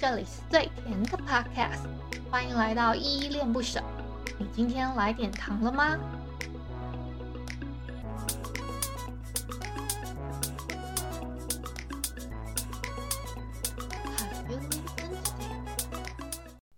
[0.00, 1.80] 这里是最甜的 Podcast，
[2.30, 3.82] 欢迎来到依依恋不舍。
[4.38, 5.98] 你今天来点糖了吗？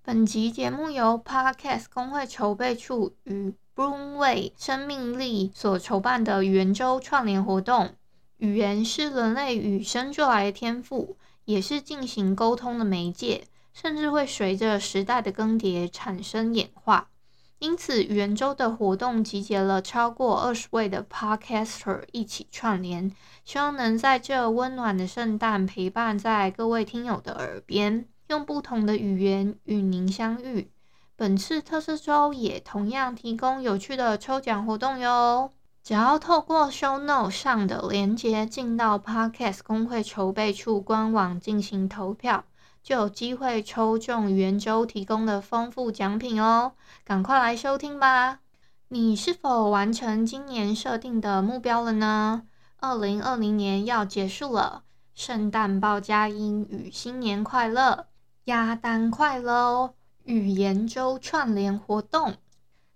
[0.02, 7.94] 本集节目由 Podcast 工会筹备处与 Bloomway 生命力所筹办的圆周串联活动。
[8.38, 17.08] 语言是人类与生俱来的天赋，也是进行沟通的媒介，甚至会随着时代的更迭产生演化。
[17.58, 30.72] 因此，圆周的活动集结了超过二十位的 Podcaster 一起串联，希望能在这温暖的圣诞陪伴在各位听友的耳边，用不同的语言与您相遇。
[31.14, 35.52] 本次特色周也同样提供有趣的抽奖活动哟。
[35.84, 42.44] 只要透过 Show Note 上的连结进到 Podcast 公会筹备处官网进行投票，
[42.84, 46.74] 就有机会抽中语言周提供的丰富奖品哦！
[47.04, 48.38] 赶快来收听吧！
[48.90, 52.42] 你是否完成今年设定的目标了呢？
[52.78, 54.84] 二零二零年要结束了，
[55.16, 58.06] 圣诞报佳音与新年快乐，
[58.44, 59.94] 鸭蛋快乐哦！
[60.22, 62.36] 语言周串联活动。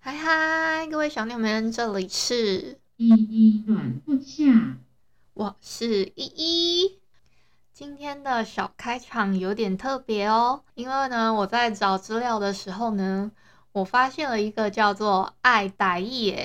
[0.07, 4.77] 嗨嗨，各位小鸟们，这里是依依暖不下，
[5.35, 7.01] 我是依依。
[7.73, 13.33] 今天的小开场有点特别哦，因为呢，我在找资料的时候呢，
[13.73, 16.37] 我发现了一个叫做“爱台语”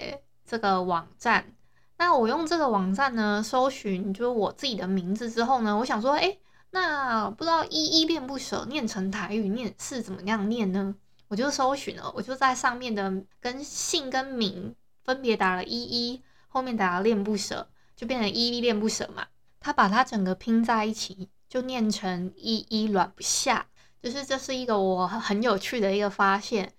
[0.44, 1.54] 这个网站。
[2.00, 6.36] 那我用这个网站呢，搜寻就是我自己的名字之后呢，我想说，哎，
[6.72, 10.96] 那不知道“依依恋不舍”念成台语念是怎么样念呢？
[11.32, 19.26] 我就搜寻了，我就在上面的跟姓跟名分别打了依依，后面打了恋不舍，就变成依依恋不舍嘛。
[19.62, 23.66] 他把它整个拼在一起，就念成依依软不下。
[24.04, 26.74] 就是这是一个我很有趣的一个发现。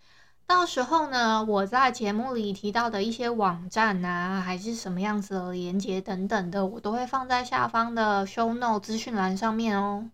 [0.47, 10.11] 到时候呢，我在节目里提到的一些网站啊，还是什么样子的连接等等的，我都会放在下方的 show note 资讯栏上面哦。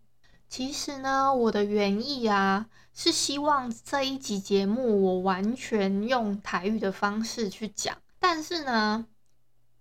[0.49, 7.97] 其实呢，我的原意啊，是希望这一集节目我完全用台语的方式去讲。
[8.19, 9.07] 但是呢，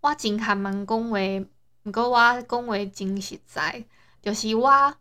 [0.01, 1.47] 我真还蛮恭维，
[1.83, 3.85] 不过我恭维真实在，
[4.22, 4.94] 就是我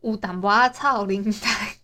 [0.00, 1.76] 有淡薄仔操灵台。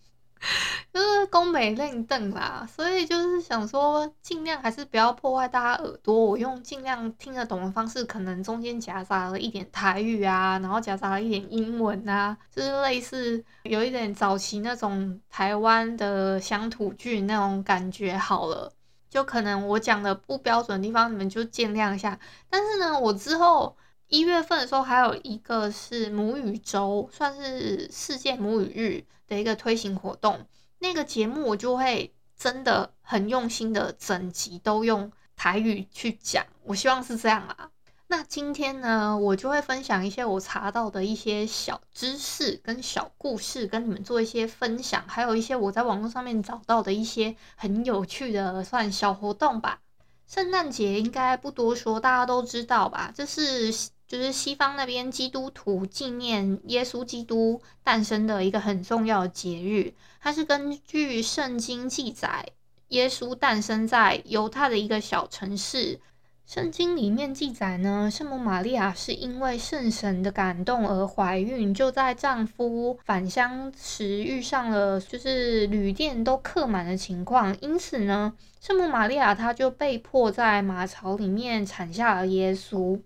[0.91, 6.13] 就是宫美令邓啦，所以就是想说，尽量还是不要破坏大家耳朵。
[6.13, 18.17] 我用尽量听得懂的方式，可能中间夹杂了一点台语啊，然后夹杂了一点英文啊，就是类似有一点早期那种台湾的乡土剧那种感觉。
[18.17, 18.71] 好了，
[19.09, 22.19] 就可能我讲的不标准的地方，你们就见谅一下。
[22.49, 23.77] 但是呢，我之后
[24.07, 30.47] 一月份的时候还有一个是母语周，算是世界母语日的一个推行活动。
[30.79, 37.69] 那个节目我就会真的很用心的整集都用台语去讲，我希望是这样啊。
[38.07, 49.79] 那今天呢，我就会分享一些我查到的一些小知识跟小故事，跟你们做一些分享，还有一些我在网络上面找到的一些很有趣的算小活动吧。
[50.27, 53.13] 圣诞节应该不多说，大家都知道吧？
[53.15, 53.89] 这是。
[54.09, 62.45] 就是西方那边基督徒纪念耶稣基督诞生的一个很重要的节日，它是根据圣经记载，
[62.89, 65.99] 耶稣诞生在犹太的一个小城市。
[66.45, 82.99] 圣经里面记载呢，圣母玛利亚是因为圣神的感动而怀孕，就在丈夫返乡时遇上了就是旅店都客满的情况，因此呢，圣母玛利亚她就被迫在马槽里面产下了耶稣。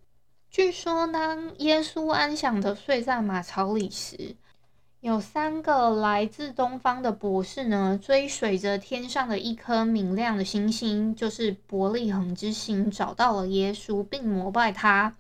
[0.50, 4.38] 据说，当耶稣安详的睡在马槽里时，
[5.04, 15.14] 有三个来自东方的博士呢，追随着天上的一颗明亮的星星，就是伯利恒之星，找到了耶稣，并膜拜他。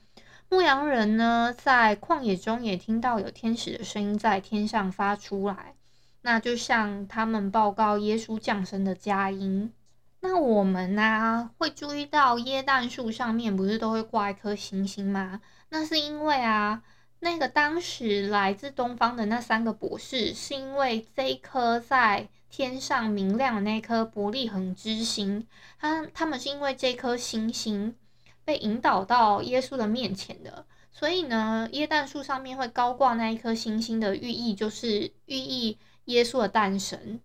[0.48, 5.76] 牧羊人呢，在旷野中也听到有天使的声音在天上发出来，
[6.22, 9.74] 那就向他们报告耶稣降生的佳音。
[10.22, 15.42] 那我们呢、会注意到耶诞树上面不是都会挂一颗星星吗？
[15.68, 16.84] 那是因为啊，
[17.24, 25.48] 那个当时来自东方的那三个博士，是因为这一颗在天上明亮的那颗伯利恒之星，
[25.80, 27.96] 他他们是因为这颗星星
[28.44, 37.22] 被引导到耶稣的面前的，所以呢，耶诞树上面会高挂那一颗星星的寓意，就是寓意耶稣的诞生。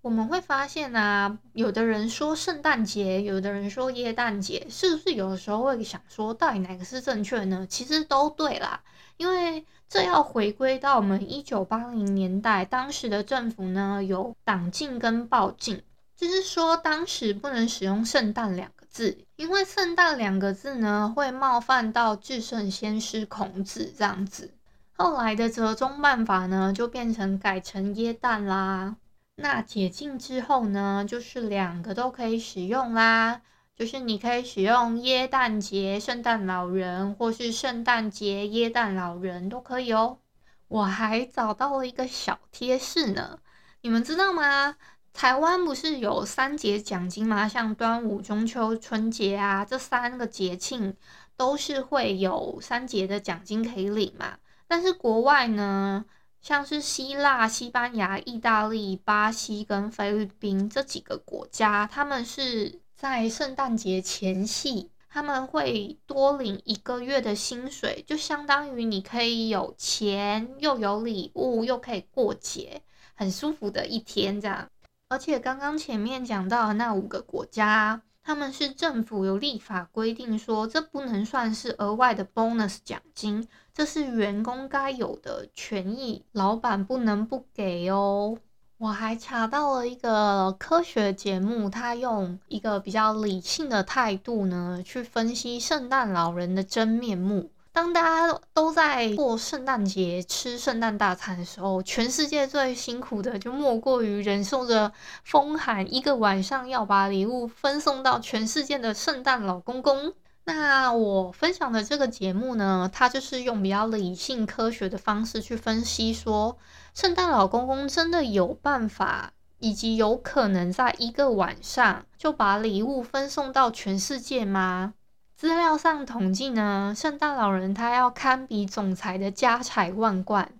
[0.00, 7.66] 我们会发现啊，有的人说圣诞节，有的人说耶诞节，是不是有的时候会想说，到底哪个是正确呢？
[7.68, 8.80] 其实都对啦，
[9.18, 15.82] 因为这要回归到我们一九八零年代，当时的政府呢有党禁跟报禁，
[16.16, 24.52] 就是说当时不能使用“圣诞”两个字，因为“圣诞”两个字呢会冒犯到至圣先师孔子这样子。
[24.92, 28.96] 后来的折中办法呢就变成改成耶诞啦。
[29.36, 33.40] 那解禁之后呢，就是两个都可以使用啦。
[33.78, 40.18] 就是你可以使用耶诞节圣诞老人，或是圣诞节耶诞老人都可以哦。
[40.66, 43.38] 我还找到了一个小贴士呢，
[43.82, 44.74] 你们知道吗？
[45.12, 47.48] 台湾不是有三节奖金吗？
[47.48, 50.96] 像端午、中秋、春节啊，这三个节庆
[51.36, 54.38] 都是会有三节的奖金可以领嘛。
[54.66, 56.04] 但是国外呢，
[56.42, 62.80] 像是希腊、西班牙、意大利、巴西跟菲律宾这几个国家，他们是。
[62.98, 72.82] 在圣诞节前夕，他们会多领一个月的薪水，就相当于你可以有钱，又有礼物，又可以过节，
[73.14, 74.68] 很舒服的一天这样。
[75.08, 88.36] 而且刚刚前面讲到的那五个国家，他们是政府有立法规定说，这不能算是额外的 bonus 奖金，这是员工该有的权益，老板不能不给哦。
[88.78, 97.50] 我还查到了一个科学节目，他用一个比较理性的态度呢，去分析圣诞老人的真面目。
[97.72, 104.92] 当大家都在过圣诞节、吃圣诞大餐的时候，全世界最辛苦的就莫过于忍受着
[105.24, 110.14] 风寒，一个晚上要把礼物分送到全世界的圣诞老公公。
[110.48, 116.56] 那我分享的这个节目呢，它就是用比较理性科学的方式去分析，说
[116.94, 124.94] 圣诞老公公真的有办法，以及有可能在一个晚上就把礼物分送到全世界吗？
[125.36, 130.52] 资料上统计呢，圣诞老人他要堪比总裁的家财万贯，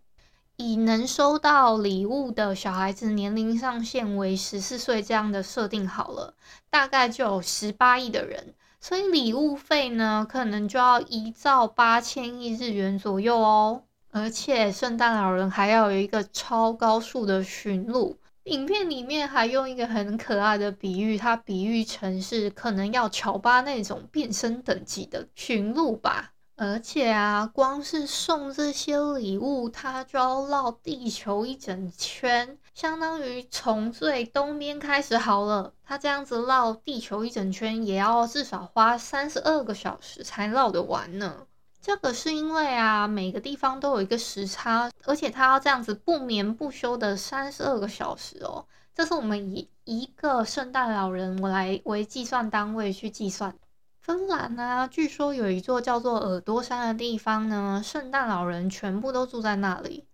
[0.56, 6.34] 以能收到礼物的小孩子年龄上限为十四岁这样的设定好了，
[6.68, 8.52] 大概就有十八亿的人。
[8.80, 13.82] 所以礼物费呢，可能就要一兆八千亿日元左右哦。
[14.10, 26.32] 而且圣诞老人还要有一个超高速的驯鹿，影片里面还用一个很可爱的比喻，它比喻成是可能要乔巴那种变身等级的驯鹿吧。
[26.56, 41.48] 而且啊，光是送这些礼物，它就要绕地球一整圈，相当于从最东边开始好了，它这样子绕地球一整圈，也要至少花三十二个小时才绕得完呢。
[41.80, 48.64] 这个是因为啊，每个地方都有一个时差，而且它要这样子不眠不休的三十二个小时哦。
[48.94, 53.52] 这是我们以一个圣诞老人我来为计算单位去计算。
[54.00, 60.06] 芬兰呢，据说有一座叫做耳朵山的地方呢，圣诞老人全部都住在那里。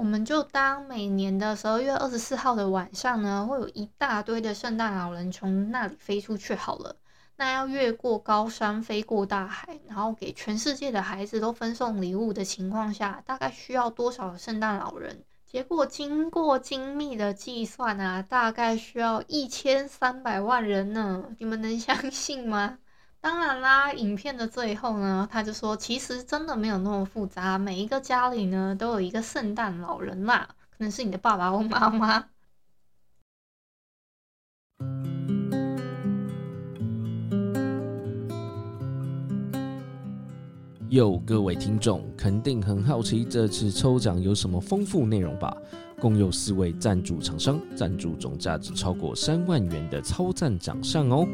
[0.00, 6.96] 我们就当每年的十二月二十四号的晚上呢，会有一大堆的圣诞老人从那里飞出去好了。
[7.36, 15.22] 那要越过高山，飞过大海，然后给全世界的孩子都分送礼物的情况下，大概需要多少圣诞老人？
[15.44, 21.26] 结果经过精密的计算啊，大概需要一千三百万人呢。
[21.38, 22.78] 你们能相信吗？
[23.22, 32.24] 当然啦，影片的最后呢，他就说，其实真的没有那么复杂，每一个家里呢都有一个圣诞老人啦，可能是你的爸爸或妈妈。
[40.88, 45.54] 有各位听众肯定很好奇这次抽奖有什么丰富内容吧？
[46.00, 51.28] 共有四位赞助厂商赞助总价值超过三万元的超赞奖项哦。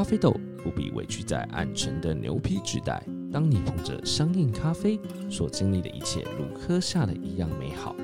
[0.00, 3.06] 咖啡豆不必委屈在暗沉的牛皮纸袋。
[3.30, 7.94] 当你捧着香印咖啡，所经历的一切如喝下的一样美好。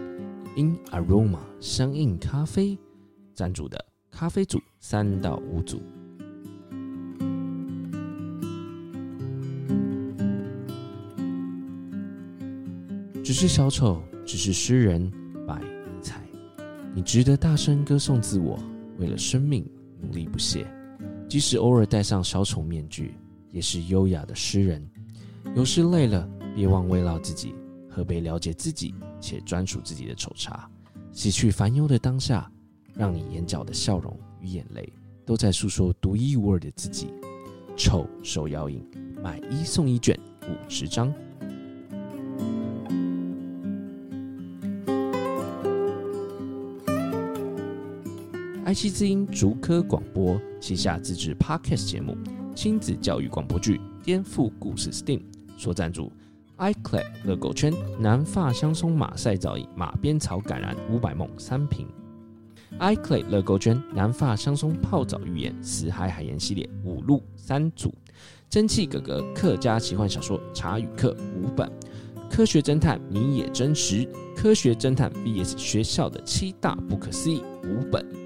[0.58, 2.78] In Aroma 香印咖啡
[3.32, 5.80] 赞助的咖啡组三到五组。
[13.24, 15.10] 只是小丑，只是诗人，
[15.46, 16.20] 百英才。
[16.94, 18.62] 你值得大声歌颂自我，
[18.98, 19.66] 为了生命
[20.02, 20.66] 努力不懈。
[21.28, 23.14] 即使偶尔戴上小丑面具，
[23.50, 24.88] 也是优雅的诗人。
[25.54, 27.54] 有时累了，别忘慰劳自己，
[27.88, 30.71] 喝杯了解自己且专属自己的丑茶，
[31.12, 32.50] 洗去烦忧的当下，
[32.95, 34.92] 让你眼角的笑容与眼泪
[35.25, 37.09] 都在诉说独一无二的自己。
[37.76, 38.83] 丑手摇饮，
[39.23, 41.12] 买一送一卷五十张。
[48.66, 52.16] 爱惜之音竹科广播旗下自制 Podcast 节目，
[52.52, 55.18] 亲子教育广播剧《颠覆故事 STEAM》
[55.56, 56.11] 所赞助
[56.58, 61.87] ，iClay 乐购圈南发香松马赛皂液马鞭草橄榄五百梦三瓶
[62.80, 67.94] ，iClay 乐购圈南发香松泡澡浴盐死海海盐系列五路三组，
[68.50, 71.70] 蒸汽格格客家奇幻小说茶语课五本，
[72.28, 74.04] 科学侦探谜野真实，
[74.35, 78.25] 科学侦探 VS 学校的七大不可思议五本。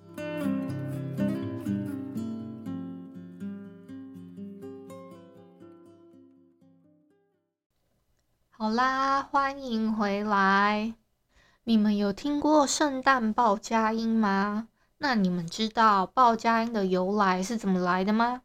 [8.71, 10.93] 啦，欢迎回来。
[11.65, 14.69] 你们有听过圣诞报佳音吗？
[14.97, 18.43] 那你们知道报佳音的由来是怎么来的吗？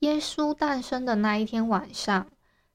[0.00, 2.26] 耶稣诞生的那一天晚上，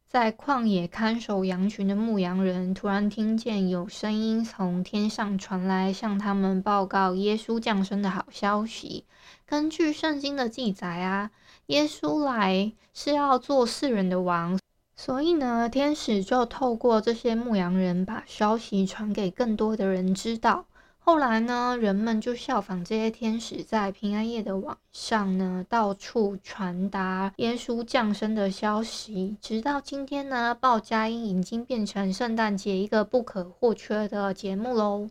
[0.07, 9.05] 在旷野看守羊群的牧羊人突然听见有声音从天上传来，向他们报告耶稣降生的好消息。
[9.45, 11.31] 根据圣经的记载啊，
[11.67, 14.60] 耶稣来是要做世人的王。
[15.03, 20.67] 所以呢，天使就透过这些牧羊人，把消息传给更多的人知道。
[20.99, 29.37] 后来呢，人们就效仿这些天使，在平安夜的晚上呢，到处传达耶稣降生的消息。
[29.41, 35.09] 直到今天呢，报佳音已经变成圣诞节一个不可或缺的节目喽。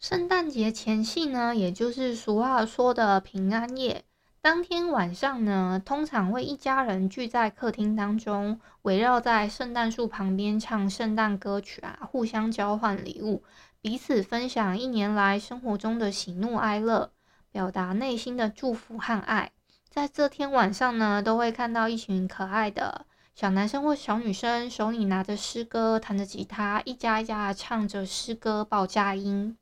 [0.00, 4.02] 圣诞节前夕呢，也就是俗话说的平安夜。
[4.40, 13.42] 当天晚上呢，通常会一家人聚在客厅当中，围绕在圣诞树旁边唱圣诞歌曲啊，互相交换礼物，
[13.80, 17.10] 彼此分享一年来生活中的喜怒哀乐，
[17.50, 19.50] 表达内心的祝福和爱。
[19.90, 23.04] 在这天晚上呢，都会看到一群可爱的
[23.34, 29.57] 小男生或小女生，手里拿着诗歌，弹着吉他，一家一家唱着诗歌报佳音。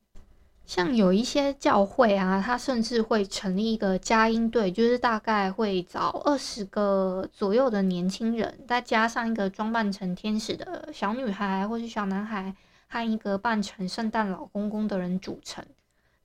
[0.67, 12.53] 像有一些教会啊，他甚至会成立一个佳音队，就是大概会找二十个左右的年轻人，再加上一个装扮成天使的小女孩或是小男孩，
[12.89, 15.65] 和一个扮成圣诞老公公的人组成。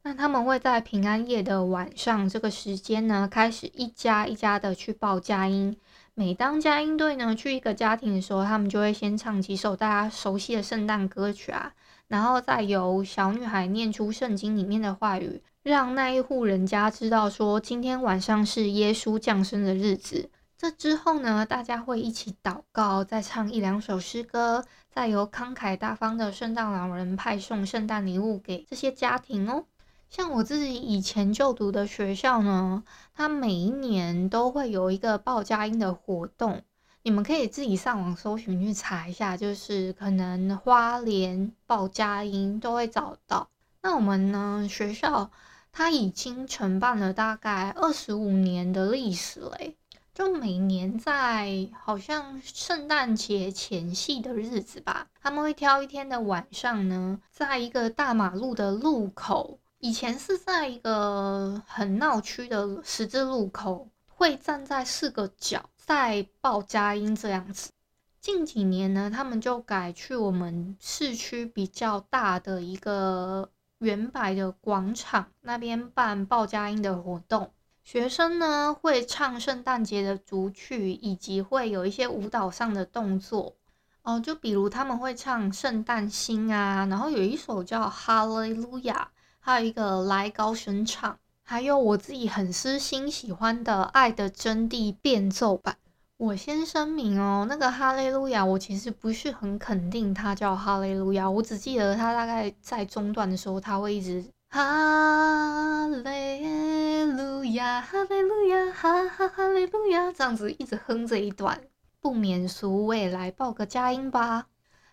[0.03, 5.77] 那他们会在平安夜的晚上这个时间呢，开始一家一家的去报佳音。
[6.13, 11.73] 每当佳音队呢去一个家庭的时候，他们就会先唱几首大家熟悉的圣诞歌曲啊。
[12.07, 20.29] 然后再由小女孩念出圣经里面的话语，让那一户人家知道说今天晚上是耶稣降生的日子。
[20.57, 29.65] 这之后呢，大家会一起祷告，再唱一两首诗歌，再由慷慨大方的圣诞老人派送圣诞礼物给这些家庭哦。
[30.11, 32.83] 像我自己以前就读的学校呢，
[33.15, 36.63] 它每一年都会有一个报佳音的活动。
[37.03, 43.47] 你们可以自己上网搜寻去查一下，就是可能花莲报佳音都会找到。
[43.81, 45.31] 那我们呢，学校
[45.71, 49.77] 它已经承办了大概二十五年的历史嘞，
[50.13, 65.65] 就每年在好像圣诞节前夕的日子吧，他们会挑一天的晚上呢，在一个大马路的路口，以前是在一个很闹区的十字路口，会站在四个角。
[65.75, 67.71] 在报佳音这样子，
[68.19, 77.51] 近几年呢，他们就改去我们市区比较大的一个原百的广场那边办报佳音的活动。
[77.83, 83.55] 学生呢会唱圣诞节的主曲，以及会有一些舞蹈上的动作
[84.03, 89.09] 哦，就比如他们会唱圣诞星啊，然后有一首叫哈利路亚，
[89.41, 91.17] 还有一个来高声唱。
[91.43, 95.75] 还有我自己很私心喜欢的《爱的真谛》变奏版。
[96.15, 101.29] 我先声明哦，那个哈利路亚，我其实不是很肯定它叫哈利路亚。
[101.29, 111.59] 我只记得它大概在中段的时候，它会一直哈利路亚，哈利路亚，哈哈哈利路亚，这样子一直哼这一段。
[111.99, 114.45] 不免俗，我也来报个佳音吧。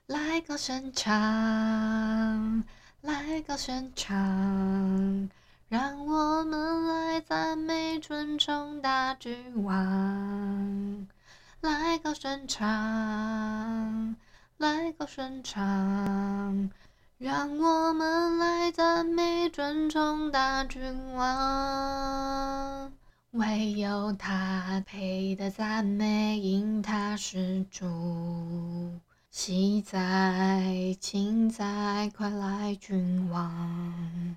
[0.06, 2.64] 来高声唱，
[3.08, 5.30] 来高声唱。
[5.70, 11.06] 让我们来赞美尊崇大君王，
[11.62, 14.14] 来高声唱，
[14.58, 16.70] 来高声唱。
[17.16, 22.92] 让我们来赞美尊崇大君王。
[23.30, 29.00] 唯有他配得赞美，因他是主。
[29.30, 34.36] 昔在，今在，快来君王。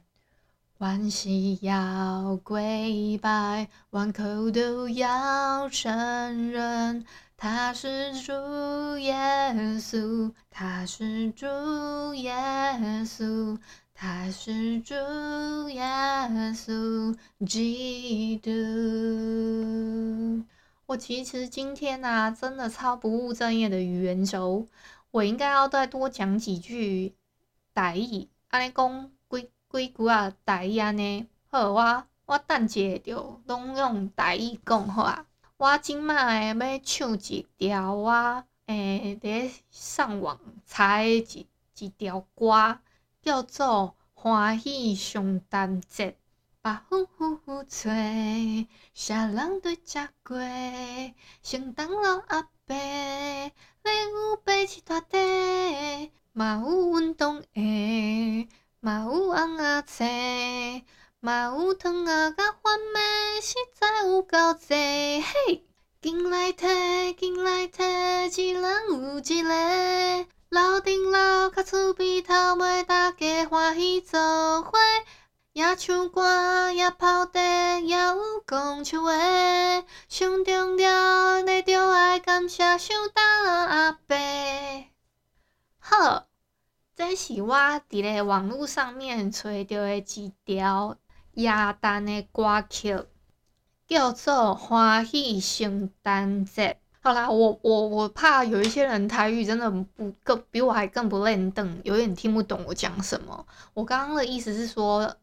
[0.79, 7.05] 万膝要跪拜，万口都要承认，
[7.38, 8.31] 他是主
[9.00, 9.15] 耶
[9.79, 11.45] 稣，他是主
[12.15, 12.33] 耶
[13.05, 13.57] 稣。
[13.93, 14.95] 他是主
[15.69, 15.83] 耶
[16.55, 18.50] 稣基督。
[20.86, 24.68] 我其实今天啊，真的超不务正业的语言轴，
[25.12, 27.16] 我应该要再多讲几句
[27.74, 28.28] 台语。
[28.50, 35.26] 安尼讲几几句啊台语安尼，好我我等下就拢用台语讲好啊。
[35.58, 41.48] 我今麦要唱一条我诶伫上网查一
[41.78, 42.80] 一条歌。
[43.24, 46.18] 叫做欢喜圣诞节，
[46.63, 50.38] 把风呼呼吹，啥人对家过，
[51.41, 58.48] 圣诞老阿伯，礼物备一大堆，嘛有运动鞋，
[58.80, 60.06] 嘛有红仔车，
[61.20, 65.65] 嘛有糖仔甲番麦，实在有够济，嘿，
[66.00, 70.27] 紧来摕，紧来摕，一人有一个。
[70.50, 74.77] 楼顶楼较厝边头尾，大家欢喜做伙，
[75.53, 79.12] 也唱歌，也泡茶，也有讲笑话。
[80.08, 84.15] 上重要的着爱感谢圣诞阿伯。
[85.77, 86.27] 好，
[86.96, 87.53] 这是我
[87.89, 90.96] 伫咧网络上面找到的一条
[91.34, 93.03] 耶诞的歌曲，
[93.86, 96.70] 叫做《欢喜圣诞节》。
[97.01, 103.46] 好啦，我我我怕有一些人台语真的不更比我还更不认得，有点听不懂我讲什么。
[103.74, 105.13] 我刚刚的意思是说，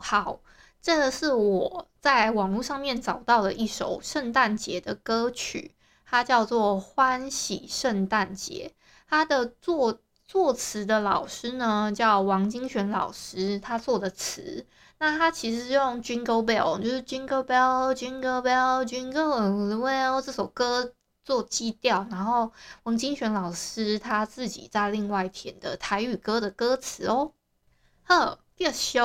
[0.00, 0.40] 好，
[0.82, 8.72] 这个是我在网络上面找到的一首圣诞节的歌曲，它叫做《欢喜圣诞节》。
[9.08, 14.66] 它的作作词的老师呢叫王金璇老师，他做的词。
[14.98, 20.92] 那他其实是用 Jingle Bell，就是 Jingle Bell Jingle Bell Jingle All the Way 这首歌。
[21.22, 22.50] 做基调，然后
[22.82, 27.32] 王金璇老师他自己在另外填的台语歌的歌词哦。
[28.02, 28.98] 好，继续，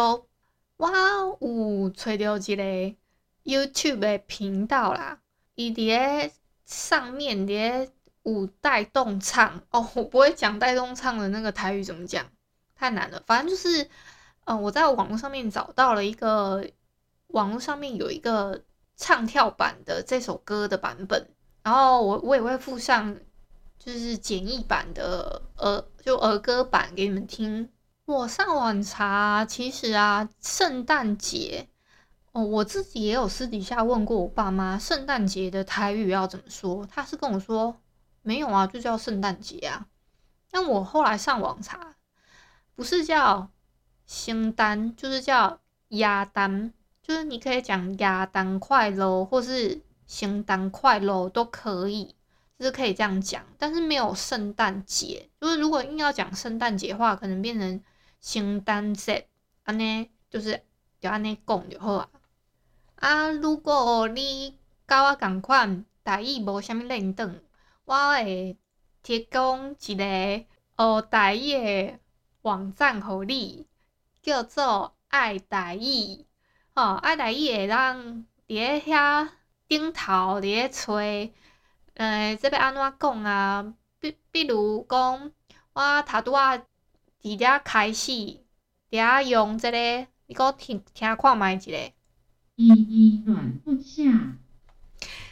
[0.77, 2.95] 我有找到一个
[3.43, 5.19] YouTube 的频道啦，
[5.55, 6.31] 伊伫
[6.65, 7.89] 上面伫
[8.23, 12.25] 有带动唱哦，我不会讲带动唱的那个台语怎么讲，
[12.75, 13.21] 太难了。
[13.25, 13.89] 反正就是，
[14.45, 16.65] 嗯、我在网络上面找到了一个，
[17.27, 18.63] 网络上面有一个
[18.97, 21.29] 唱跳版的这首歌的版本。
[21.63, 23.15] 然后我我也会附上，
[23.79, 27.69] 就是简易版的儿就儿歌版给你们听。
[28.05, 31.67] 我上网查，其实啊，圣诞节
[32.33, 36.85] 哦，我自己也有私底下问过我爸妈，圣诞节的台语要怎么说？
[36.85, 37.77] 他是跟我说
[38.21, 39.87] 没有啊，就叫圣诞节啊。
[40.51, 41.95] 但我后来上网查，
[42.75, 43.49] 不是叫
[44.05, 49.81] 圣诞，就是叫耶诞，就是你可以讲耶诞快乐，或是。
[50.07, 52.15] 圣诞快乐都可以，
[52.59, 55.27] 就是可以这样讲，但是没有圣诞节。
[55.41, 57.81] 就是如果硬要讲圣诞节的话，可能变成
[58.25, 59.27] 圣诞节，
[59.65, 60.65] 安尼就是
[60.99, 62.09] 就安尼讲就好啊。
[62.95, 64.57] 啊，如果你
[64.87, 67.39] 甲我共款，台语无啥物认同，
[67.85, 68.57] 我会
[69.03, 70.03] 提供一个
[70.75, 71.99] 学台语的
[72.41, 73.67] 网站互你，
[74.23, 76.25] 叫做爱台语。
[76.73, 79.29] 哦，爱台语会当伫遐。
[79.67, 81.31] 顶头伫咧吹，
[81.93, 83.73] 呃，这要安怎讲啊？
[83.99, 85.31] 比比如讲，
[85.73, 86.65] 我头拄仔
[87.25, 88.43] 伫遮开始，伫
[88.91, 91.91] 遐用即个，你搁听听看觅一个。
[92.55, 94.37] 依依恋不下，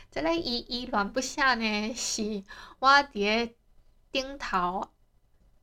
[0.10, 2.44] 即个依依恋不下呢，是
[2.80, 3.54] 我伫咧
[4.12, 4.90] 顶头，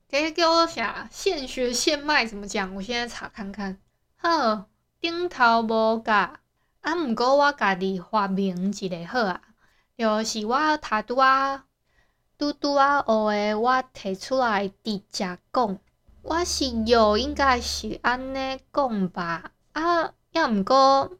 [0.07, 1.09] 即个叫啥？
[1.11, 2.73] 现学现卖怎么讲？
[2.77, 3.77] 我现在查看看。
[4.14, 4.69] 好，
[5.01, 6.14] 顶头无教。
[6.81, 9.43] 啊，毋过我家己发明一个好啊，
[9.99, 11.64] 就是我头拄啊
[12.38, 15.79] 拄拄啊学诶，我提出来直接讲，
[16.31, 19.51] 我是有应该是安尼讲吧。
[19.73, 21.11] 啊，抑毋过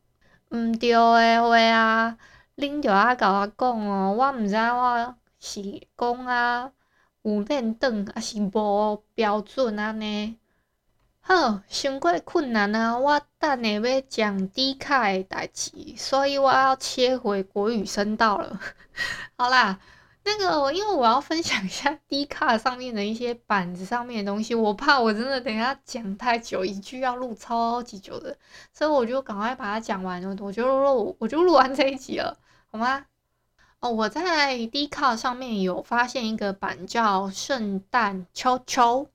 [0.51, 2.17] 毋对诶话啊，
[2.57, 6.71] 恁着爱甲我讲哦，我毋知我是讲啊
[7.23, 10.39] 有认同，抑是无标准安尼。
[11.19, 12.97] 好，伤过困难啊！
[12.97, 18.61] 我等下要讲低卡的代志，所以我要切回国语声道了。
[19.37, 19.81] 好啦，
[20.23, 28.37] 那个，因为我要分享一下 D 卡上面的一些板子上面的东西，我怕我真的等一下讲太久，一句要录超级久的，
[28.73, 32.37] 所以我就赶快把它讲完，我就录，我就录完这一集了，
[32.71, 33.07] 好吗？
[33.81, 39.07] 哦，我在 D 卡上面有发现一个板叫圣诞敲敲，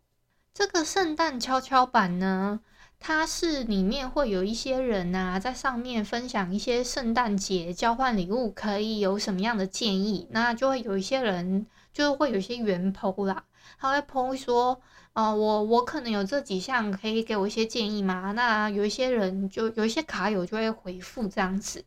[0.55, 2.59] 这个圣诞敲敲板呢，
[3.07, 13.43] 它是里面会有一些人呐、啊，在上面分享一些圣诞节交换礼物可以有什么样的建议，那就会有一些人就会有一些原 po 啦，
[13.77, 14.81] 他会剖说，
[15.13, 18.31] 呃，我我可能有这几项，可以给我一些建议吗？
[18.31, 21.85] 那有一些人就有一些卡友就会回复这样子。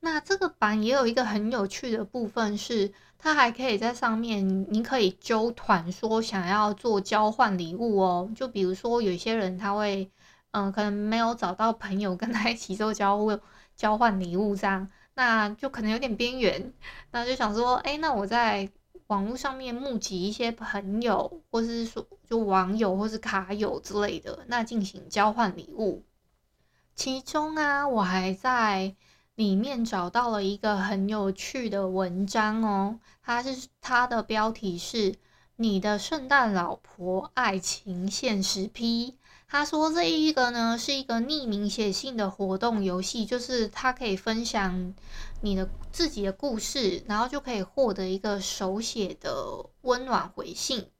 [0.00, 10.10] 那这个版也有一个很有趣的部分是，它还可以在上面，你可以揪团说想要做交换礼物哦，就比如说有些人他会。
[10.56, 13.38] 嗯，可能没有找到朋友跟他一起做交换
[13.76, 16.72] 交换礼物这样，那就可能有点边缘。
[17.10, 18.66] 那就想说，哎、那我在
[19.08, 26.02] 网络上面募集一些朋友，或是说就网友或是卡友之类的，那进行交换礼物。
[26.94, 28.96] 其中啊，我还在
[29.34, 35.16] 里面找到了一个很有趣的文章哦，它是它的标题是
[35.56, 39.18] “你的圣诞老婆爱情现实批”。
[39.48, 44.92] 他说：“这一个呢，是一个匿名写信的活动游戏，就是他可以分享
[45.40, 50.90] 你的自己的故事，然后就可以获得一个手写的温暖回信。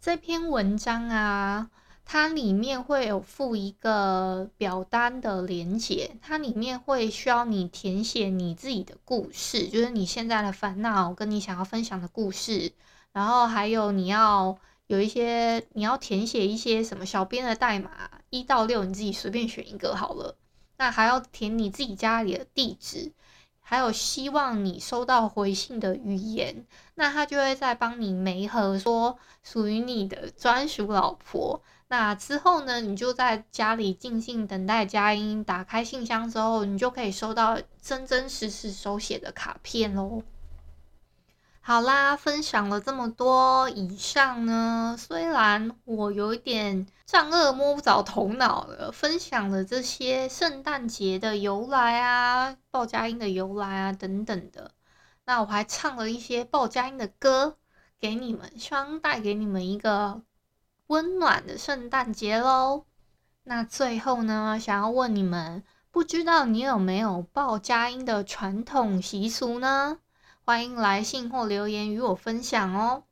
[0.00, 1.70] 这篇文章啊，
[2.06, 12.72] 它里面会有附一个表单的连接，它里面会需要你填写你自己的故事，就是你现在的烦恼跟你想要分享的故事，
[13.12, 14.56] 然后还有你要。”
[14.88, 17.90] 有一些你要填写一些什么小编的代码，
[18.30, 20.36] 一到六你自己随便选一个好了。
[20.78, 23.12] 那还要填你自己家里的地址，
[23.60, 26.66] 还有希望你收到回信的语言。
[26.94, 31.62] 那他就会再帮你媒合说属于你的专属老婆。
[31.88, 40.22] 那之后呢，你就在家里静静等待佳音，打开信箱之后，你就可以收到真真实实手写的卡片喽。
[41.68, 54.70] 好啦，分享了这么多以上呢，虽然我有一点丈二摸不着头脑了，分享了这些圣诞节的由来啊、鲍佳音的由来啊等等的，
[55.24, 57.56] 那我还唱了一些鲍佳音的歌
[57.98, 60.22] 给你们，希望带给你们一个
[60.86, 62.84] 温暖的圣诞节喽。
[63.42, 69.98] 那最后呢，想要问你们，不知道你有没有鲍佳音的传统习俗呢？
[70.46, 73.02] 欢迎来信或留言与我分享哦。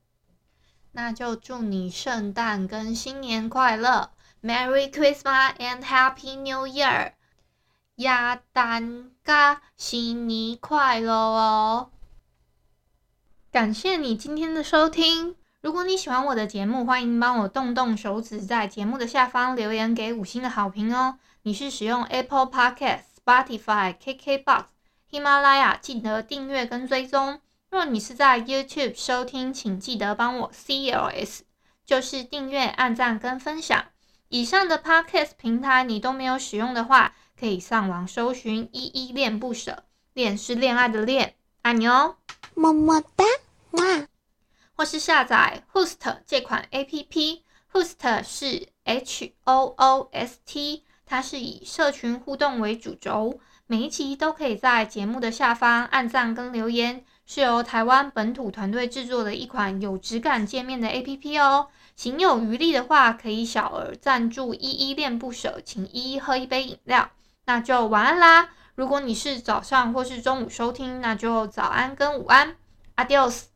[0.92, 7.14] 那就祝你圣诞跟新年快乐，Merry Christmas and Happy New Year！
[7.96, 11.90] 亚丹嘎新年快乐哦！
[13.50, 15.34] 感谢你今天的收听。
[15.60, 21.18] 如果你喜欢我的节目，欢迎帮我动动手指，在节目的下方留言给五星的好评哦。
[21.42, 24.66] 你是使用 Apple Podcast、Spotify、KKBox？
[25.14, 27.40] 喜马拉雅记得订阅跟追踪。
[27.70, 31.42] 若你是在 YouTube 收听，请记得帮我 CLS，
[31.86, 33.84] 就是订阅、按赞跟分享。
[34.28, 42.16] 以上的 Podcast 平台你都没有使用的话，可以上网搜寻“依依恋不舍”，恋是恋爱的恋，爱你哦，
[42.54, 43.24] 么么哒，
[43.70, 44.08] 哇！
[44.74, 53.38] 或是下载 Host 这款 APP，Host 是 H O O S T，它是以社群互动为主轴。
[53.66, 61.68] 每一期都可以在节目的下方按赞跟留言，是由台湾本土团队制作的一款有质感界面的 APP 哦。
[61.96, 67.10] 行有余力的话，可以小额赞助依依恋不舍，请依依喝一杯饮料。
[67.46, 68.50] 那就晚安啦！
[68.74, 72.56] 如果你是早上或是中午收听，那就早安跟午安
[72.96, 73.53] ，Adios。